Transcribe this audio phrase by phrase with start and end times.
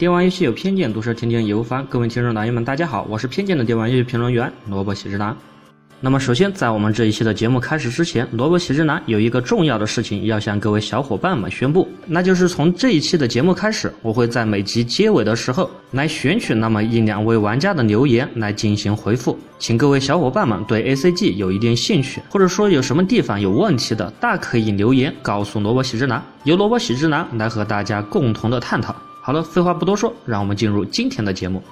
[0.00, 1.84] 电玩游戏有偏见，毒舌天天有烦。
[1.90, 5.36] 各位听众老爷们，大家好，我是偏见的电玩游戏评论员萝卜喜之郎。
[6.00, 19.38] 那么，首先在我们这一期的节目开始之前，萝卜喜之郎有一个重要的事情要向各位小伙伴们宣布，那就是从这一期的节目开始，我会在每集结尾的时候来选取那么一两位玩家的留言来进行回复。
[19.58, 28.96] 请各位小伙伴们对 A C G 有一定兴趣，或者说有什么地方有问题的，大可以留言告诉萝卜喜之郎，由萝卜喜之郎来和大家共同的探讨。
[29.30, 31.62] 好了，废话不多说，让我们进入今天的节目。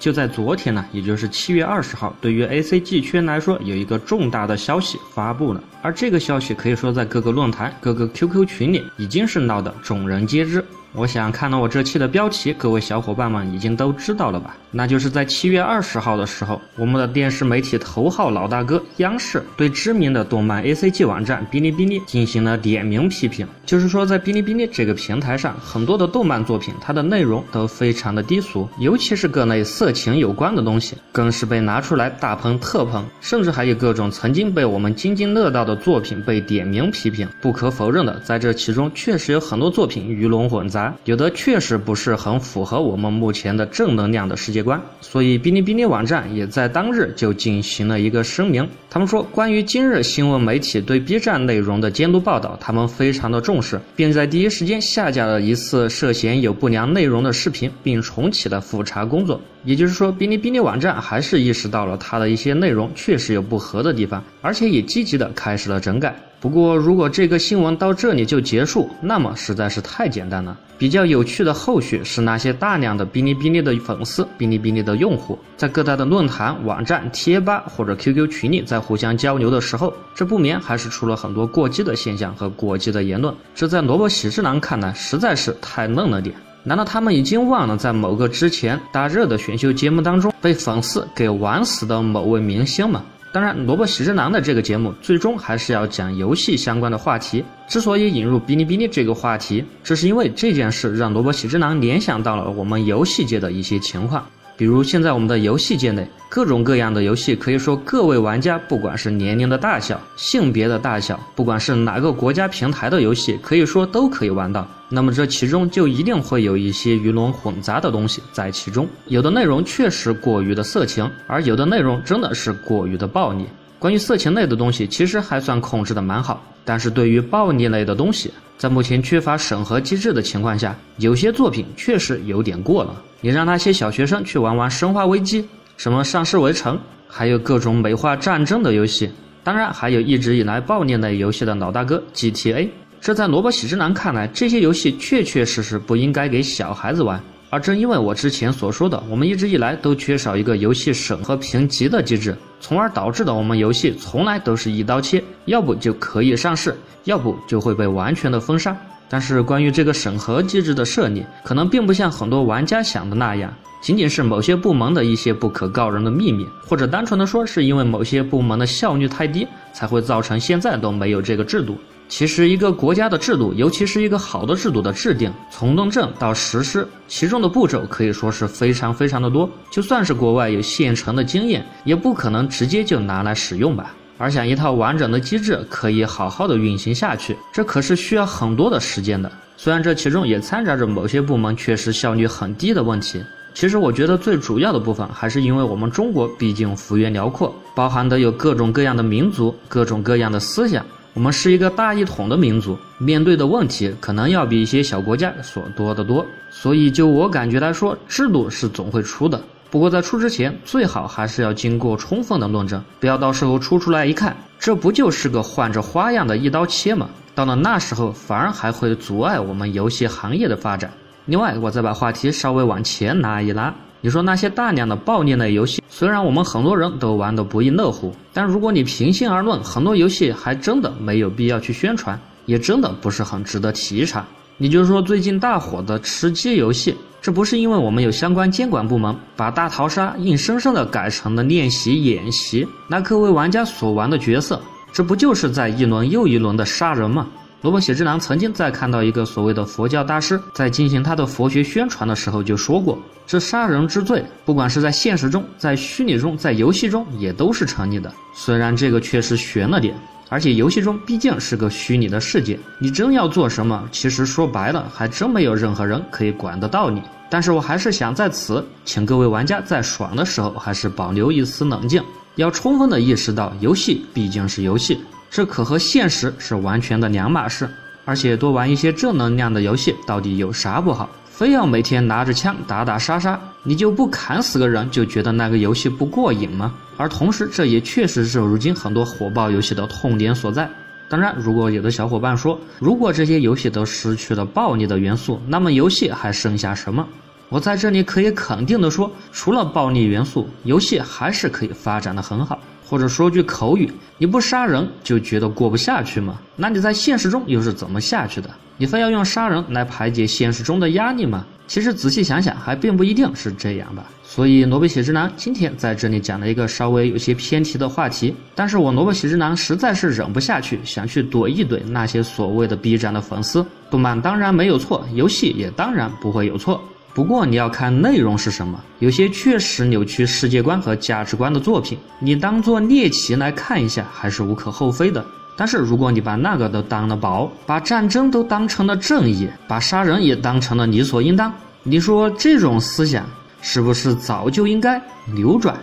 [0.00, 5.62] 就在昨天呢，也就是七月二十号，对于 A C G 圈来说，有一个重大的消息发布了。
[5.82, 10.64] 而这个消息可以说在各个论坛、各个 Q Q 群里已经是闹得众人皆知。
[10.94, 14.54] 我想看到我这期的标题，各位小伙伴们已经都知道了吧？
[14.70, 23.46] 那就是在七月二十号的时候，我们的电视媒体头号老大哥央视对知名的动漫 A C G 网站哔哩哔哩进行了点名批评。
[23.64, 37.26] 就是说，在哔哩哔哩这个平台上，很多的动漫作品，它的内容都非常的低俗，尤其是各类色情有关的东西，更是被拿出来大喷特喷，甚至还有各种曾经被我们津津乐道的作品被点名批评。
[37.40, 40.81] 不可否认的，在这其中确实有很多作品鱼龙混杂。
[41.04, 48.66] 有的确实不是很符合我们目前的正能量的世界观，所以哔哩哔哩网站也在当日就进行了一个声明。
[48.88, 59.40] 他们说，关于今日新闻媒体对 B 站内容的监督报道，他们非常的重视，并在第一时间下架了一次涉嫌有不良内容的视频，并重启了复查工作。
[59.64, 66.14] 也就是说，哔哩哔哩网站还是意识到了它的一些内容确实有不合的地方，而且也积极的开始了整改。
[66.42, 70.58] 不过，如果这个新闻到这里就结束，那么实在是太简单了。
[70.76, 83.32] 比较有趣的后续是那些大量的哔哩哔哩的粉丝、哔哩哔哩的用户，在各大的论坛、网站、贴吧或者 QQ 群里在互相交流的时候，这不免还是出了很多过激的现象和过激的言论。
[83.54, 86.34] 这在萝卜喜之郎看来实在是太嫩了点。
[86.64, 93.04] 难道他们已经忘了在某个之前大热的选秀节目当中被粉丝给玩死的某位明星吗？
[93.32, 97.42] 当然，萝卜喜之郎的这个节目最终还是要讲游戏相关的话题。
[97.66, 104.26] 之所以引入哔哩哔哩这个话题，这是因为这件事让萝卜喜之郎联想到了我们游戏界的一些情况。
[104.56, 114.66] 比如现在我们的游戏界内，各种各样的游戏，可以说各位玩家不管是年龄的大小、性别的大小，不管是哪个国家平台的游戏，可以说都可以玩到。
[114.88, 123.46] 那么这其中就一定会有一些鱼龙混杂的东西在其中，有的内容确实过于的色情，而有的内容真的是过于的暴力。
[123.78, 128.30] 关于色情类的东西，其实还算控制的蛮好，但是对于暴力类的东西，
[128.62, 132.94] 在目前缺乏审核机制的情况下，有些作品确实有点过了。
[133.20, 135.42] 你让那些小学生去玩玩《生化危机》、
[135.76, 136.76] 什么《丧尸围城》，
[137.08, 139.10] 还有各种美化战争的游戏，
[139.42, 142.68] 当然还有一直以来暴力类游戏的老大哥 GTA。
[143.00, 147.20] 这在萝卜喜之郎看来，这些游戏确确实实不应该给小孩子玩。
[147.52, 156.74] 而正因为我之前所说的，我们一直以来都缺少一个游戏审核评级的机制，从而导致的我们游戏从来都是一刀切，要不就可以上市，
[157.04, 158.74] 要不就会被完全的封杀。
[159.06, 163.52] 但是关于这个审核机制的设立，可能并不像很多玩家想的那样，
[163.82, 171.76] 仅仅是某些部门的一些不可告人的秘密，或者单纯的说是因为某些部门的效率太低，才会造成现在都没有这个制度。
[172.14, 179.48] 其实，一个国家的制度，尤其是一个好的制度的制定，从论证到实施，其中的步骤可以说是非常非常的多。
[179.70, 183.94] 就算是国外有现成的经验，也不可能直接就拿来使用吧。
[184.18, 189.32] 而想一套完整的机制可以好好的运行下去，这可是需要很多的时间的。
[189.56, 193.24] 虽然这其中也掺杂着某些部门确实效率很低的问题，
[193.54, 200.84] 其实我觉得最主要的部分还是因为我们中国毕竟幅员辽阔，包含的有各种各样的民族，各种各样的思想。
[201.14, 206.26] 我们是一个大一统的民族，面对的问题可能要比一些小国家所多得多。
[206.50, 209.38] 所以，就我感觉来说，制度是总会出的。
[209.70, 217.08] 不过，在出之前，最好还是要经过充分的论证，不要到时候出出来一看，这不就是个换着花样的一刀切吗？
[217.34, 220.90] 到了那时候，反而还会阻碍我们游戏行业的发展。
[221.26, 223.74] 另外，我再把话题稍微往前拉一拉。
[224.04, 234.26] 你说那些大量的暴力类游戏，虽然我们很多人都玩得不亦乐乎，但如果你平心而论，很多游戏还真的没有必要去宣传，也真的不是很值得提倡。
[234.56, 244.60] 你就说最近大火的吃鸡游戏，这不是因为我们有相关监管部门把大逃杀硬生生的改成了练习演习，那各位玩家所玩的角色，
[244.92, 247.28] 这不就是在一轮又一轮的杀人吗？
[247.62, 258.12] 罗伯写之郎曾经在看到一个所谓的佛教大师在进行他的佛学宣传的时候就说过，这杀人之罪，不管是在现实中、在虚拟中、在游戏中，也都是成立的。
[258.34, 259.94] 虽然这个确实悬了点，
[260.28, 267.00] 而且游戏中毕竟是个虚拟的世界，你真要做什么，其实说白了，还真没有任何人可以管得到你。
[267.30, 272.02] 但是我还是想在此，请各位玩家在爽的时候，还是保留一丝冷静，
[272.34, 274.98] 要充分的意识到，游戏毕竟是游戏，
[275.34, 277.66] 这可和现实是完全的两码事。
[278.04, 281.08] 而且多玩一些正能量的游戏，到底有啥不好？
[281.30, 286.74] 非要每天拿着枪打打杀杀，你就不砍死个人就觉得那个游戏不过瘾吗？
[286.98, 290.68] 而同时，这也确实是如今很多火爆游戏的痛点所在。
[291.08, 297.06] 当然，如果有的小伙伴说，如果这些游戏都失去了暴力的元素，那么游戏还剩下什么？
[297.52, 302.58] 我在这里可以肯定的说，除了暴力元素，游戏还是可以发展的很好。
[302.88, 306.38] 或者说句口语，你不杀人就觉得过不下去吗？
[306.56, 308.48] 那你在现实中又是怎么下去的？
[308.78, 311.44] 你非要用杀人来排解现实中的压力吗？
[311.66, 314.06] 其实仔细想想，还并不一定是这样吧。
[314.24, 323.64] 所以，萝卜喜之男今天在这里讲了一个稍微有些偏题的话题，但是我萝卜喜之男实在是忍不下去，想去怼一怼那些所谓的 B 站的粉丝。
[323.90, 326.82] 动漫当然没有错，游戏也当然不会有错。
[327.14, 335.24] 不过你要看内容是什么，有些确实扭曲世界观和价值观的作品，你当做猎奇来看一下还是无可厚非的。
[335.54, 343.26] 但是如果你把那个都当了宝，把战争都当成了正义，把杀人也当成了理所应当，你说这种思想
[343.60, 345.00] 是不是早就应该
[345.34, 345.76] 扭转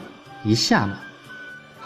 [0.44, 1.00] 一下了？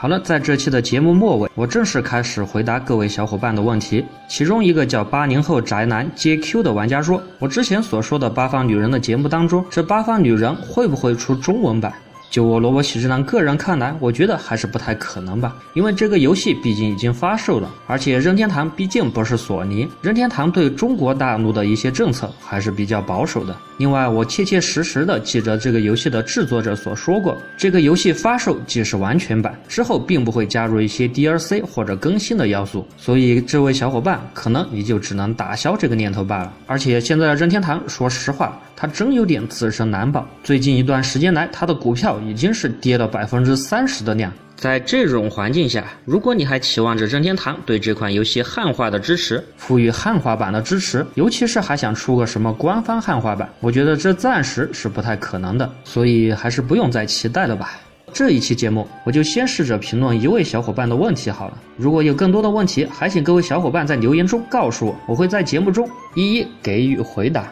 [0.03, 4.03] 好了，在这期的节目末尾，我正式开始回答各位小伙伴的问题。
[4.27, 11.93] 其中一个叫八零后宅男 JQ 的玩家说：“我之前所说的八方女人的节目当中，这八方女人会不会出中文版？”
[12.29, 23.55] 就我萝卜喜之郎个人看来，我觉得还是不太可能吧，因为这个游戏毕竟已经发售了，而且任天堂毕竟不是索尼，任天堂对中国大陆的一些政策还是比较保守的。
[23.77, 36.53] 另外，我切切实实的记着这个游戏的制作者所说过，这个游戏发售即是完全版，之后并不会加入一些 DLC 或者更新的要素，所以这位小伙伴可能也就只能打消这个念头罢了。
[36.67, 38.59] 而且现在任天堂，说实话。
[38.75, 40.27] 他真有点自身难保。
[40.43, 44.29] 最近一段时间来，他的股票已经是跌了百分之三十的量。
[44.55, 55.69] 在这种环境下，如果你还期望着任天堂对这款游戏汉化的支持，赋予汉化版的支持，尤其是还想出个什么官方汉化版，我觉得这暂时是不太可能的。
[55.83, 57.77] 所以还是不用再期待了吧。
[58.13, 61.57] 这一期节目，我就先试着评论一位小伙伴的问题好了。
[61.75, 67.51] 如果有更多的问题，还请各位小伙伴在留言中告诉我，我会在节目中一一给予回答。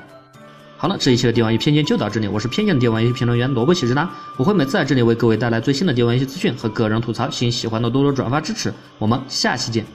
[0.82, 2.28] 好了，这一期的电玩游戏偏见就到这里。
[2.28, 8.74] 我是偏见的电玩游戏评论员萝卜喜之郎，我会每次在这里为各位带来最新的电玩游戏资讯和个人吐槽，请喜欢的多多转发支持。
[8.98, 9.86] 我们下期见。